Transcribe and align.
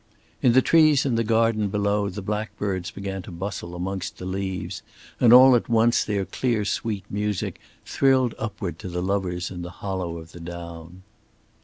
In 0.41 0.53
the 0.53 0.63
trees 0.63 1.05
in 1.05 1.13
the 1.13 1.23
garden 1.23 1.67
below 1.69 2.09
the 2.09 2.23
blackbirds 2.23 2.89
began 2.89 3.21
to 3.21 3.29
bustle 3.31 3.75
amongst 3.75 4.17
the 4.17 4.25
leaves, 4.25 4.81
and 5.19 5.31
all 5.31 5.55
at 5.55 5.69
once 5.69 6.03
their 6.03 6.25
clear, 6.25 6.65
sweet 6.65 7.03
music 7.07 7.59
thrilled 7.85 8.33
upward 8.39 8.79
to 8.79 8.87
the 8.89 9.03
lovers 9.03 9.51
in 9.51 9.61
the 9.61 9.69
hollow 9.69 10.17
of 10.17 10.31
the 10.31 10.39
down. 10.39 11.03